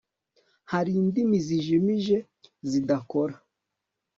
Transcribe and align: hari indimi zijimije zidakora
hari 0.71 0.91
indimi 1.01 1.37
zijimije 1.45 2.17
zidakora 2.69 3.35